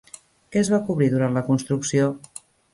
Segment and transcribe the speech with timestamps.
[0.55, 2.11] Què es va cobrir durant la construcció?